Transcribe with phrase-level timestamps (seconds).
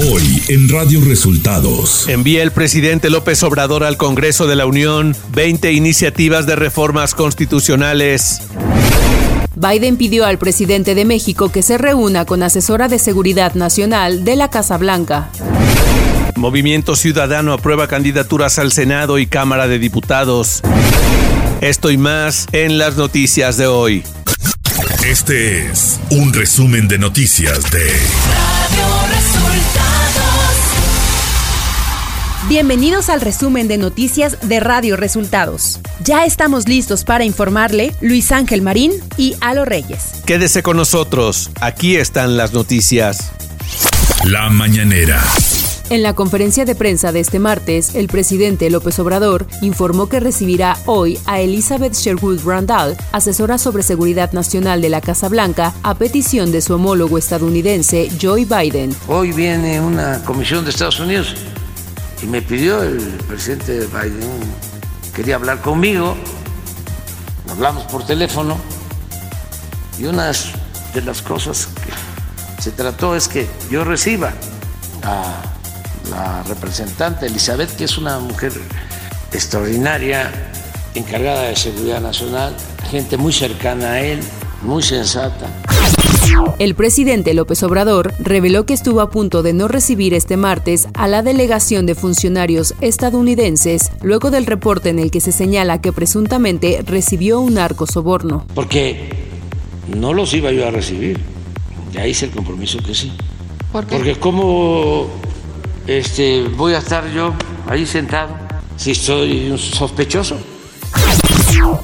[0.00, 2.08] Hoy en Radio Resultados.
[2.08, 8.42] Envía el presidente López Obrador al Congreso de la Unión 20 iniciativas de reformas constitucionales.
[9.56, 14.36] Biden pidió al presidente de México que se reúna con asesora de seguridad nacional de
[14.36, 15.30] la Casa Blanca.
[16.36, 20.62] Movimiento Ciudadano aprueba candidaturas al Senado y Cámara de Diputados.
[21.60, 24.04] Esto y más en las noticias de hoy.
[25.04, 27.90] Este es un resumen de noticias de
[28.76, 29.17] Radio
[32.46, 35.80] Bienvenidos al resumen de noticias de Radio Resultados.
[36.02, 40.22] Ya estamos listos para informarle Luis Ángel Marín y Alo Reyes.
[40.24, 43.32] Quédese con nosotros, aquí están las noticias.
[44.24, 45.20] La mañanera.
[45.90, 50.76] En la conferencia de prensa de este martes, el presidente López Obrador informó que recibirá
[50.86, 56.52] hoy a Elizabeth Sherwood Randall, asesora sobre seguridad nacional de la Casa Blanca, a petición
[56.52, 58.94] de su homólogo estadounidense Joe Biden.
[59.08, 61.34] Hoy viene una comisión de Estados Unidos
[62.22, 64.40] y me pidió el presidente Biden,
[65.14, 66.16] quería hablar conmigo,
[67.50, 68.56] hablamos por teléfono
[69.98, 70.32] y una
[70.94, 74.32] de las cosas que se trató es que yo reciba
[75.02, 75.42] a
[76.10, 78.52] la representante Elizabeth, que es una mujer
[79.32, 80.32] extraordinaria,
[80.94, 82.56] encargada de seguridad nacional,
[82.90, 84.20] gente muy cercana a él,
[84.62, 85.46] muy sensata.
[86.58, 91.06] El presidente López Obrador reveló que estuvo a punto de no recibir este martes a
[91.06, 96.82] la delegación de funcionarios estadounidenses luego del reporte en el que se señala que presuntamente
[96.84, 98.44] recibió un arco soborno.
[98.54, 99.10] Porque
[99.96, 101.20] no los iba yo a recibir.
[101.92, 103.12] Ya hice el compromiso que sí.
[103.72, 103.96] ¿Por qué?
[103.96, 105.06] Porque como
[105.86, 107.34] este, voy a estar yo
[107.66, 108.34] ahí sentado
[108.76, 110.38] si soy un sospechoso.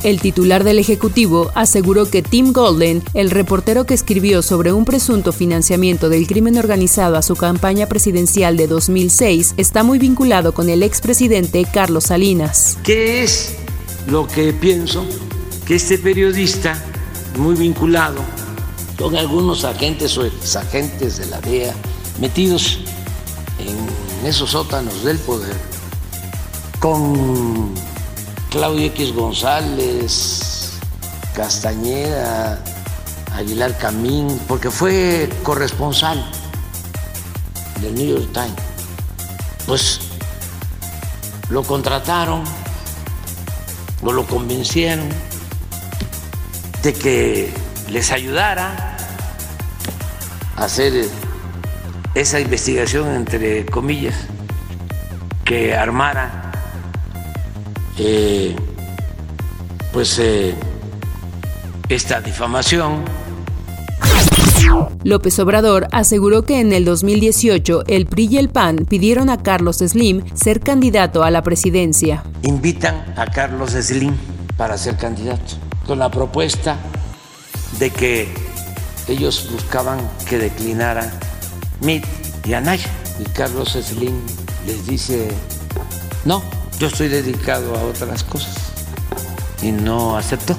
[0.02, 5.32] El titular del Ejecutivo aseguró que Tim Golden, el reportero que escribió sobre un presunto
[5.32, 10.82] financiamiento del crimen organizado a su campaña presidencial de 2006, está muy vinculado con el
[10.82, 12.76] expresidente Carlos Salinas.
[12.82, 13.54] ¿Qué es
[14.06, 15.06] lo que pienso?
[15.66, 16.82] Que este periodista,
[17.38, 18.20] muy vinculado
[18.98, 21.74] con algunos agentes o exagentes de la DEA,
[22.20, 22.80] metidos
[23.58, 25.56] en esos sótanos del poder
[26.78, 27.72] con
[28.54, 30.78] Claudio X González,
[31.34, 32.62] Castañeda,
[33.34, 36.24] Aguilar Camín, porque fue corresponsal
[37.80, 38.54] del New York Times.
[39.66, 40.00] Pues
[41.48, 42.44] lo contrataron
[44.04, 45.08] o lo convencieron
[46.84, 47.52] de que
[47.88, 48.96] les ayudara
[50.54, 51.08] a hacer
[52.14, 54.14] esa investigación, entre comillas,
[55.44, 56.43] que armara
[57.98, 58.54] eh,
[59.92, 60.54] pues eh,
[61.88, 63.04] esta difamación.
[65.04, 69.78] López Obrador aseguró que en el 2018 el PRI y el PAN pidieron a Carlos
[69.78, 72.24] Slim ser candidato a la presidencia.
[72.42, 74.14] Invitan a Carlos Slim
[74.56, 75.54] para ser candidato
[75.86, 76.76] con la propuesta
[77.78, 78.28] de que
[79.08, 81.12] ellos buscaban que declinara
[81.80, 82.04] Mit
[82.44, 82.90] y Anaya.
[83.20, 84.14] Y Carlos Slim
[84.66, 85.28] les dice,
[86.24, 86.42] no,
[86.84, 88.54] yo estoy dedicado a otras cosas.
[89.62, 90.54] Y no aceptó.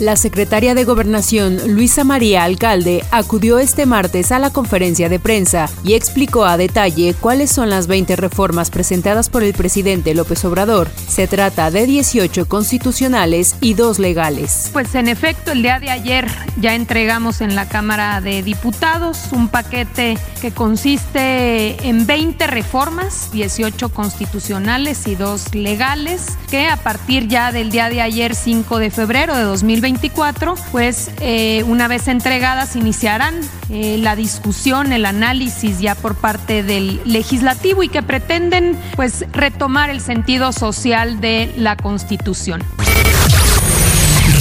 [0.00, 5.70] La secretaria de Gobernación, Luisa María Alcalde, acudió este martes a la conferencia de prensa
[5.84, 10.90] y explicó a detalle cuáles son las 20 reformas presentadas por el presidente López Obrador.
[11.08, 14.68] Se trata de 18 constitucionales y dos legales.
[14.72, 19.48] Pues en efecto, el día de ayer ya entregamos en la Cámara de Diputados un
[19.48, 27.50] paquete que consiste en 20 reformas, 18 constitucionales y dos legales, que a partir ya
[27.50, 33.40] del día de ayer, 5 de febrero de 2024, pues eh, una vez entregadas iniciarán
[33.70, 39.88] eh, la discusión, el análisis ya por parte del legislativo y que pretenden pues retomar
[39.88, 42.62] el sentido social de la Constitución.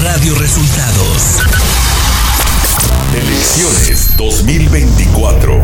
[0.04, 1.40] Radio Resultados.
[3.14, 5.62] Elecciones 2024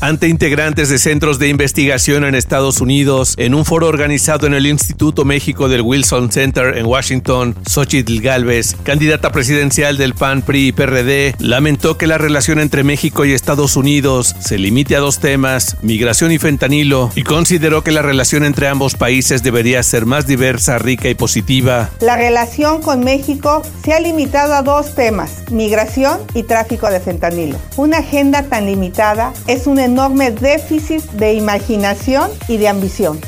[0.00, 4.66] ante integrantes de centros de investigación en Estados Unidos en un foro organizado en el
[4.66, 10.72] Instituto México del Wilson Center en Washington, Xochitl Galvez, candidata presidencial del PAN, PRI y
[10.72, 15.76] PRD, lamentó que la relación entre México y Estados Unidos se limite a dos temas,
[15.82, 20.78] migración y fentanilo, y consideró que la relación entre ambos países debería ser más diversa,
[20.78, 21.90] rica y positiva.
[22.00, 27.58] La relación con México se ha limitado a dos temas, migración y tráfico de fentanilo.
[27.76, 33.18] Una agenda tan limitada es un enorme déficit de imaginación y de ambición.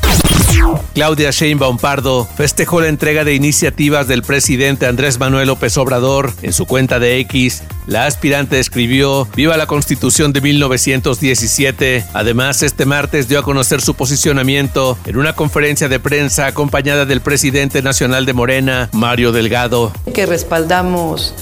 [0.94, 6.52] Claudia Sheinbaum Pardo festejó la entrega de iniciativas del presidente Andrés Manuel López Obrador en
[6.52, 7.64] su cuenta de X.
[7.86, 12.04] La aspirante escribió Viva la Constitución de 1917.
[12.12, 17.22] Además, este martes dio a conocer su posicionamiento en una conferencia de prensa acompañada del
[17.22, 19.92] presidente nacional de Morena, Mario Delgado.
[20.14, 21.34] Que respaldamos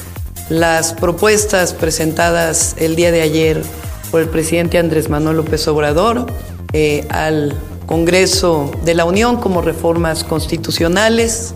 [0.48, 3.62] las propuestas presentadas el día de ayer
[4.10, 6.26] por el presidente Andrés Manuel López Obrador
[6.72, 7.54] eh, al
[7.86, 11.54] Congreso de la Unión como reformas constitucionales.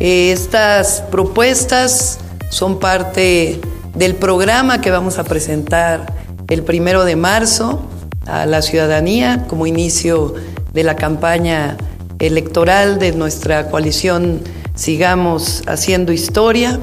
[0.00, 2.18] Eh, estas propuestas
[2.50, 3.60] son parte
[3.94, 6.12] del programa que vamos a presentar
[6.48, 7.82] el primero de marzo
[8.26, 10.34] a la ciudadanía como inicio
[10.72, 11.76] de la campaña
[12.18, 14.42] electoral de nuestra coalición
[14.74, 16.78] Sigamos Haciendo Historia.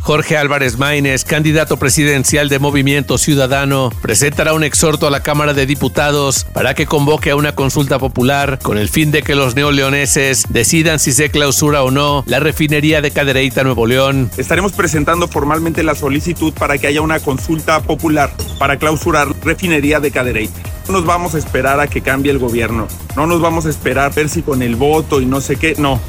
[0.00, 5.66] Jorge Álvarez Maínez, candidato presidencial de Movimiento Ciudadano, presentará un exhorto a la Cámara de
[5.66, 10.44] Diputados para que convoque a una consulta popular con el fin de que los neoleoneses
[10.48, 14.30] decidan si se clausura o no la refinería de Cadereyta Nuevo León.
[14.36, 20.10] Estaremos presentando formalmente la solicitud para que haya una consulta popular para clausurar refinería de
[20.10, 20.60] Cadereyta.
[20.88, 24.10] No nos vamos a esperar a que cambie el gobierno, no nos vamos a esperar
[24.10, 26.00] a ver si con el voto y no sé qué, no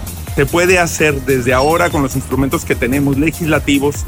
[0.41, 4.07] se puede hacer desde ahora con los instrumentos que tenemos legislativos.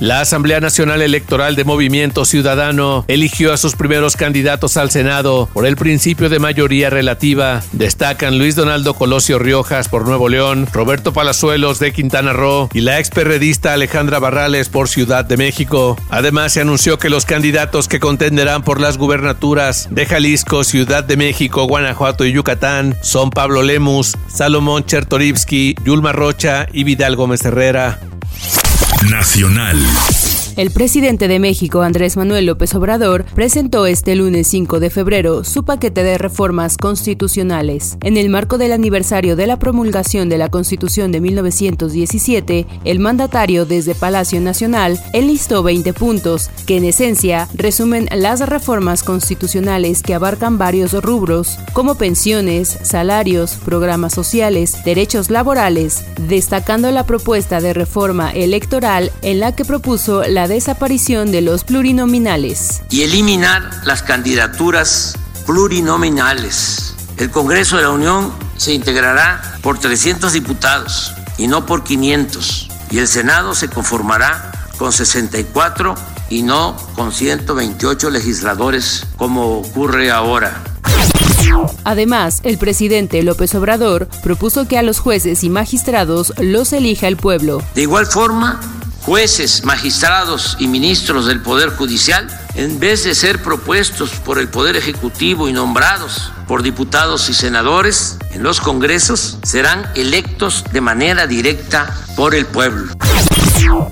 [0.00, 5.66] La Asamblea Nacional Electoral de Movimiento Ciudadano eligió a sus primeros candidatos al Senado por
[5.66, 7.62] el principio de mayoría relativa.
[7.72, 12.98] Destacan Luis Donaldo Colosio Riojas por Nuevo León, Roberto Palazuelos de Quintana Roo y la
[12.98, 15.98] experredista Alejandra Barrales por Ciudad de México.
[16.08, 21.16] Además, se anunció que los candidatos que contenderán por las gubernaturas de Jalisco, Ciudad de
[21.16, 28.00] México, Guanajuato y Yucatán son Pablo Lemus, Salomón Chertorivsky, Yulma Rocha y Vidal Gómez Herrera.
[29.08, 30.39] Nacional.
[30.56, 35.64] El presidente de México, Andrés Manuel López Obrador, presentó este lunes 5 de febrero su
[35.64, 37.96] paquete de reformas constitucionales.
[38.02, 43.64] En el marco del aniversario de la promulgación de la Constitución de 1917, el mandatario
[43.64, 50.58] desde Palacio Nacional enlistó 20 puntos, que en esencia resumen las reformas constitucionales que abarcan
[50.58, 59.12] varios rubros, como pensiones, salarios, programas sociales, derechos laborales, destacando la propuesta de reforma electoral
[59.22, 62.82] en la que propuso la desaparición de los plurinominales.
[62.90, 65.16] Y eliminar las candidaturas
[65.46, 66.94] plurinominales.
[67.16, 72.68] El Congreso de la Unión se integrará por 300 diputados y no por 500.
[72.90, 75.94] Y el Senado se conformará con 64
[76.30, 80.62] y no con 128 legisladores como ocurre ahora.
[81.84, 87.16] Además, el presidente López Obrador propuso que a los jueces y magistrados los elija el
[87.16, 87.62] pueblo.
[87.74, 88.60] De igual forma,
[89.02, 94.76] jueces, magistrados y ministros del Poder Judicial, en vez de ser propuestos por el Poder
[94.76, 101.94] Ejecutivo y nombrados por diputados y senadores en los congresos, serán electos de manera directa
[102.16, 102.92] por el pueblo.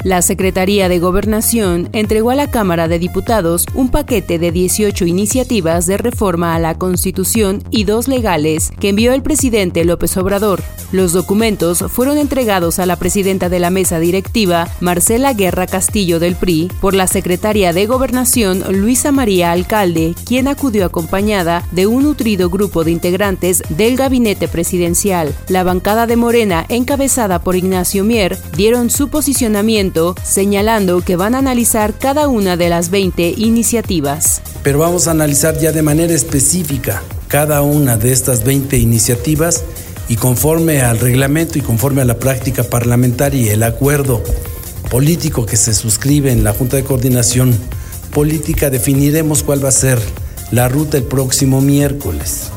[0.02, 5.86] La Secretaría de Gobernación entregó a la Cámara de Diputados un paquete de 18 iniciativas
[5.86, 10.62] de reforma a la Constitución y dos legales que envió el presidente López Obrador.
[10.90, 16.34] Los documentos fueron entregados a la presidenta de la mesa directiva, Marcela Guerra Castillo del
[16.34, 22.47] PRI, por la secretaria de Gobernación, Luisa María Alcalde, quien acudió acompañada de un nutrido
[22.50, 25.34] grupo de integrantes del gabinete presidencial.
[25.48, 31.38] La bancada de Morena, encabezada por Ignacio Mier, dieron su posicionamiento, señalando que van a
[31.38, 34.42] analizar cada una de las 20 iniciativas.
[34.62, 39.64] Pero vamos a analizar ya de manera específica cada una de estas 20 iniciativas
[40.08, 44.22] y conforme al reglamento y conforme a la práctica parlamentaria y el acuerdo
[44.90, 47.54] político que se suscribe en la Junta de Coordinación
[48.12, 50.00] Política, definiremos cuál va a ser
[50.50, 52.50] la ruta el próximo miércoles.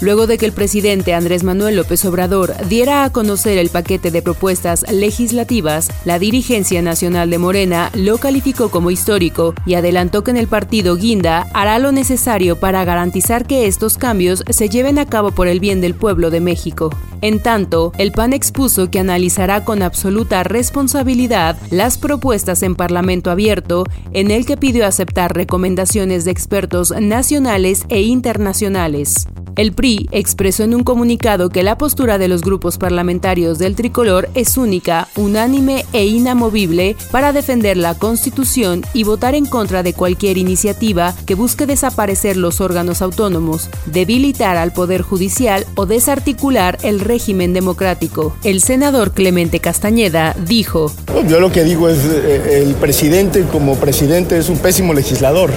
[0.00, 4.22] Luego de que el presidente Andrés Manuel López Obrador diera a conocer el paquete de
[4.22, 10.36] propuestas legislativas, la dirigencia nacional de Morena lo calificó como histórico y adelantó que en
[10.36, 15.30] el partido Guinda hará lo necesario para garantizar que estos cambios se lleven a cabo
[15.30, 16.90] por el bien del pueblo de México.
[17.20, 23.84] En tanto, el PAN expuso que analizará con absoluta responsabilidad las propuestas en Parlamento abierto,
[24.12, 29.28] en el que pidió aceptar recomendaciones de expertos nacionales e internacionales.
[29.54, 34.30] El PRI expresó en un comunicado que la postura de los grupos parlamentarios del tricolor
[34.34, 40.38] es única, unánime e inamovible para defender la Constitución y votar en contra de cualquier
[40.38, 47.52] iniciativa que busque desaparecer los órganos autónomos, debilitar al Poder Judicial o desarticular el régimen
[47.52, 48.34] democrático.
[48.44, 50.90] El senador Clemente Castañeda dijo,
[51.28, 55.50] Yo lo que digo es, eh, el presidente como presidente es un pésimo legislador.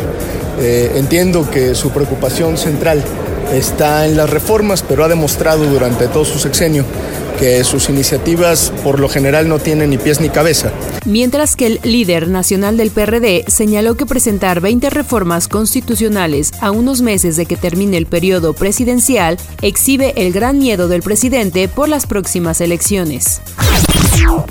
[0.59, 3.03] Eh, entiendo que su preocupación central
[3.51, 6.85] está en las reformas, pero ha demostrado durante todo su sexenio
[7.39, 10.71] que sus iniciativas por lo general no tienen ni pies ni cabeza.
[11.05, 17.01] Mientras que el líder nacional del PRD señaló que presentar 20 reformas constitucionales a unos
[17.01, 22.07] meses de que termine el periodo presidencial exhibe el gran miedo del presidente por las
[22.07, 23.41] próximas elecciones.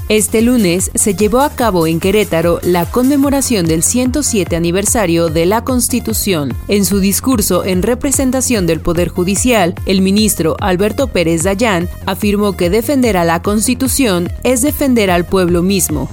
[0.08, 5.64] Este lunes se llevó a cabo en Querétaro la conmemoración del 107 aniversario de la
[5.64, 6.54] Constitución.
[6.68, 12.70] En su discurso en representación del Poder Judicial, el ministro Alberto Pérez Dayán afirmó que
[12.70, 16.10] defender a la Constitución es defender al pueblo mismo.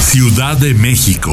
[0.00, 1.32] Ciudad de México.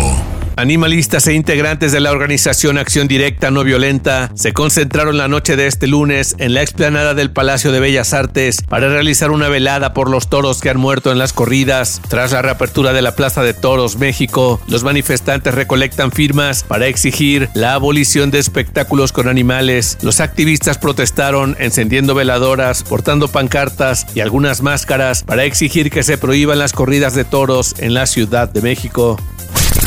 [0.62, 5.66] Animalistas e integrantes de la organización Acción Directa No Violenta se concentraron la noche de
[5.66, 10.08] este lunes en la explanada del Palacio de Bellas Artes para realizar una velada por
[10.08, 12.00] los toros que han muerto en las corridas.
[12.10, 17.50] Tras la reapertura de la Plaza de Toros México, los manifestantes recolectan firmas para exigir
[17.56, 19.98] la abolición de espectáculos con animales.
[20.04, 26.60] Los activistas protestaron encendiendo veladoras, portando pancartas y algunas máscaras para exigir que se prohíban
[26.60, 29.18] las corridas de toros en la Ciudad de México.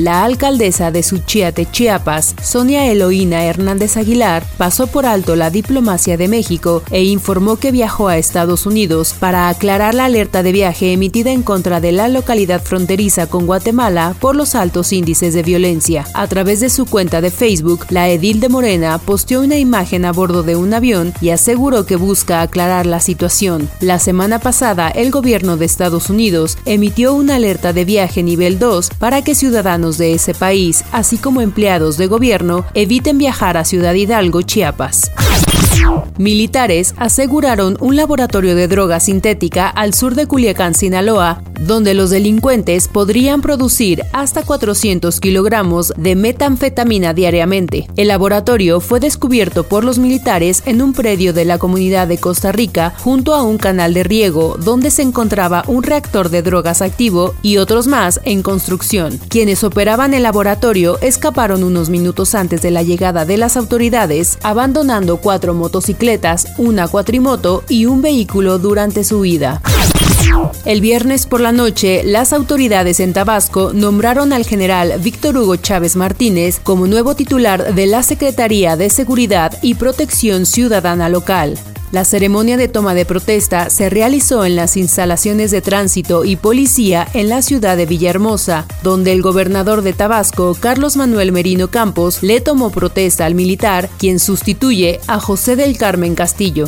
[0.00, 6.26] La alcaldesa de Suchiate, Chiapas, Sonia Eloína Hernández Aguilar, pasó por alto la diplomacia de
[6.26, 11.32] México e informó que viajó a Estados Unidos para aclarar la alerta de viaje emitida
[11.32, 16.06] en contra de la localidad fronteriza con Guatemala por los altos índices de violencia.
[16.14, 20.12] A través de su cuenta de Facebook, la edil de Morena posteó una imagen a
[20.12, 23.68] bordo de un avión y aseguró que busca aclarar la situación.
[23.80, 28.88] La semana pasada, el gobierno de Estados Unidos emitió una alerta de viaje nivel 2
[28.98, 33.94] para que ciudadanos de ese país, así como empleados de gobierno, eviten viajar a Ciudad
[33.94, 35.10] Hidalgo, Chiapas.
[36.18, 42.88] Militares aseguraron un laboratorio de droga sintética al sur de Culiacán, Sinaloa, donde los delincuentes
[42.88, 47.86] podrían producir hasta 400 kilogramos de metanfetamina diariamente.
[47.96, 52.52] El laboratorio fue descubierto por los militares en un predio de la comunidad de Costa
[52.52, 57.34] Rica junto a un canal de riego donde se encontraba un reactor de drogas activo
[57.42, 59.18] y otros más en construcción.
[59.28, 65.18] Quienes operaban el laboratorio escaparon unos minutos antes de la llegada de las autoridades, abandonando
[65.18, 69.62] cuatro motocicletas, una cuatrimoto y un vehículo durante su huida.
[70.64, 75.94] El viernes por la noche, las autoridades en Tabasco nombraron al general Víctor Hugo Chávez
[75.94, 81.56] Martínez como nuevo titular de la Secretaría de Seguridad y Protección Ciudadana Local.
[81.92, 87.06] La ceremonia de toma de protesta se realizó en las instalaciones de tránsito y policía
[87.14, 92.40] en la ciudad de Villahermosa, donde el gobernador de Tabasco, Carlos Manuel Merino Campos, le
[92.40, 96.66] tomó protesta al militar, quien sustituye a José del Carmen Castillo.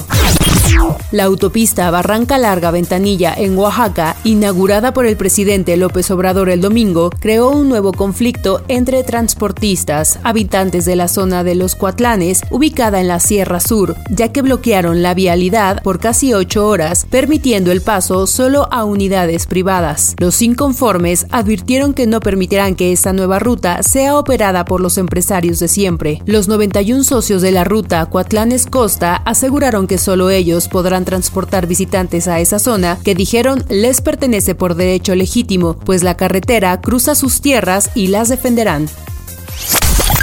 [1.13, 7.11] La autopista Barranca Larga Ventanilla en Oaxaca, inaugurada por el presidente López Obrador el domingo,
[7.21, 13.09] creó un nuevo conflicto entre transportistas, habitantes de la zona de los Cuatlanes, ubicada en
[13.09, 18.27] la Sierra Sur, ya que bloquearon la vialidad por casi ocho horas, permitiendo el paso
[18.27, 20.15] solo a unidades privadas.
[20.19, 25.59] Los inconformes advirtieron que no permitirán que esta nueva ruta sea operada por los empresarios
[25.59, 26.23] de siempre.
[26.25, 32.29] Los 91 socios de la ruta Cuatlanes Costa aseguraron que solo ellos podrán transportar visitantes
[32.29, 37.41] a esa zona que dijeron les pertenece por derecho legítimo, pues la carretera cruza sus
[37.41, 38.89] tierras y las defenderán.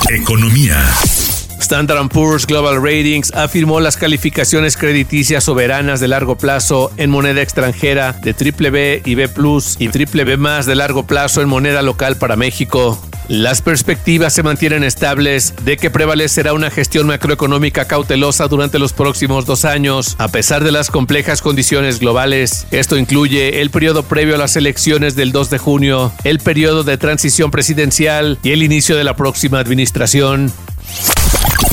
[0.09, 0.77] Economía.
[1.59, 8.13] Standard Poor's Global Ratings afirmó las calificaciones crediticias soberanas de largo plazo en moneda extranjera
[8.13, 9.29] de triple B y B
[9.77, 12.99] y triple B más de largo plazo en moneda local para México.
[13.27, 19.45] Las perspectivas se mantienen estables de que prevalecerá una gestión macroeconómica cautelosa durante los próximos
[19.45, 22.65] dos años, a pesar de las complejas condiciones globales.
[22.71, 26.97] Esto incluye el periodo previo a las elecciones del 2 de junio, el periodo de
[26.97, 30.51] transición presidencial y el inicio de la próxima administración.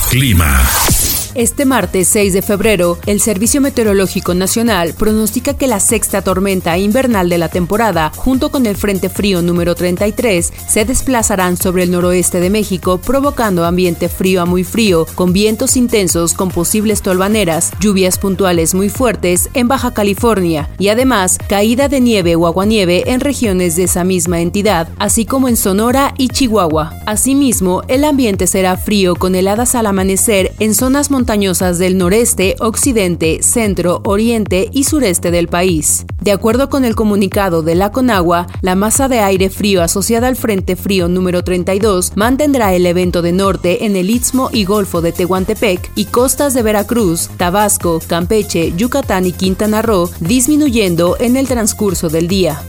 [0.09, 0.96] Clima.
[1.37, 7.29] Este martes 6 de febrero, el Servicio Meteorológico Nacional pronostica que la sexta tormenta invernal
[7.29, 12.41] de la temporada, junto con el Frente Frío número 33, se desplazarán sobre el noroeste
[12.41, 18.17] de México, provocando ambiente frío a muy frío, con vientos intensos con posibles tolvaneras, lluvias
[18.17, 23.77] puntuales muy fuertes en Baja California y además caída de nieve o aguanieve en regiones
[23.77, 26.95] de esa misma entidad, así como en Sonora y Chihuahua.
[27.05, 32.55] Asimismo, el ambiente será frío con heladas al amanecer en zonas montañosas montañosas del noreste,
[32.61, 36.05] occidente, centro, oriente y sureste del país.
[36.21, 40.37] De acuerdo con el comunicado de la Conagua, la masa de aire frío asociada al
[40.37, 45.11] Frente Frío número 32 mantendrá el evento de norte en el Istmo y Golfo de
[45.11, 52.09] Tehuantepec y costas de Veracruz, Tabasco, Campeche, Yucatán y Quintana Roo, disminuyendo en el transcurso
[52.09, 52.63] del día.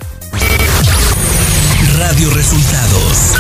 [2.00, 3.36] Radio Resultados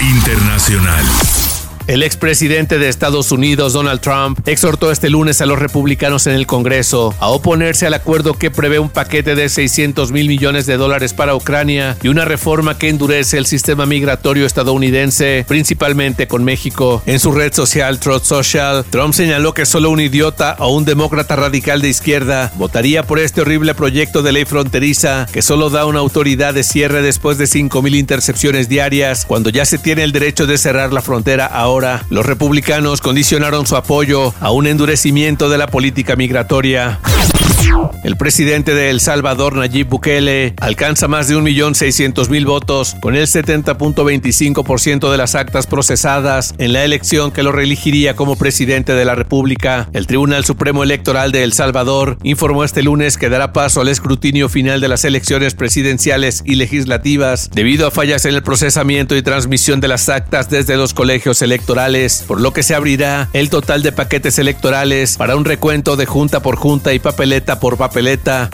[0.00, 1.53] Internacional.
[1.86, 6.46] El expresidente de Estados Unidos, Donald Trump, exhortó este lunes a los republicanos en el
[6.46, 11.12] Congreso a oponerse al acuerdo que prevé un paquete de 600 mil millones de dólares
[11.12, 17.02] para Ucrania y una reforma que endurece el sistema migratorio estadounidense, principalmente con México.
[17.04, 21.36] En su red social Truth Social, Trump señaló que solo un idiota o un demócrata
[21.36, 25.98] radical de izquierda votaría por este horrible proyecto de ley fronteriza que solo da una
[25.98, 30.46] autoridad de cierre después de 5 mil intercepciones diarias, cuando ya se tiene el derecho
[30.46, 31.73] de cerrar la frontera ahora
[32.10, 37.00] los republicanos condicionaron su apoyo a un endurecimiento de la política migratoria.
[38.04, 45.10] El presidente de El Salvador, Nayib Bukele, alcanza más de 1.600.000 votos, con el 70.25%
[45.10, 49.88] de las actas procesadas en la elección que lo reelegiría como presidente de la República.
[49.92, 54.48] El Tribunal Supremo Electoral de El Salvador informó este lunes que dará paso al escrutinio
[54.48, 59.80] final de las elecciones presidenciales y legislativas debido a fallas en el procesamiento y transmisión
[59.80, 61.63] de las actas desde los colegios electorales,
[62.26, 66.40] por lo que se abrirá el total de paquetes electorales para un recuento de junta
[66.40, 68.50] por junta y papeleta por papeleta.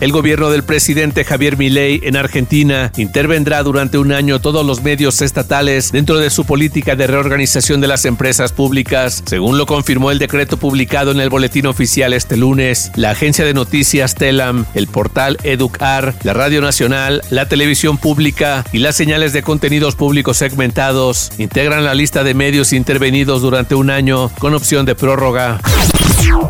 [0.00, 5.20] El gobierno del presidente Javier Milei en Argentina intervendrá durante un año todos los medios
[5.22, 10.18] estatales dentro de su política de reorganización de las empresas públicas, según lo confirmó el
[10.18, 12.90] decreto publicado en el boletín oficial este lunes.
[12.94, 18.78] La agencia de noticias Telam, el portal Educar, la Radio Nacional, la televisión pública y
[18.78, 24.30] las señales de contenidos públicos segmentados integran la lista de medios intervenidos durante un año
[24.38, 25.60] con opción de prórroga.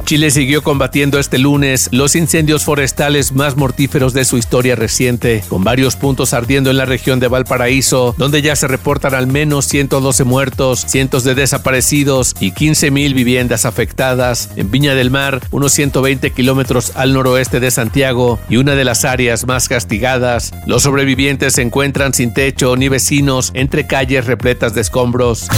[0.04, 5.64] Chile siguió combatiendo este lunes los incendios forestales más mortíferos de su historia reciente, con
[5.64, 10.24] varios puntos ardiendo en la región de Valparaíso, donde ya se reportan al menos 112
[10.24, 14.48] muertos, cientos de desaparecidos y 15.000 viviendas afectadas.
[14.56, 19.04] En Viña del Mar, unos 120 kilómetros al noroeste de Santiago y una de las
[19.04, 24.80] áreas más castigadas, los sobrevivientes se encuentran sin techo ni vecinos entre calles repletas de
[24.80, 25.48] escombros.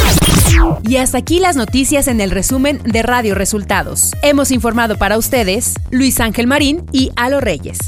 [0.83, 4.00] Y hasta aquí las noticias en el resumen de Radio Resultados.
[4.23, 7.79] Hemos informado para ustedes Luis Ángel Marín y Alo Reyes.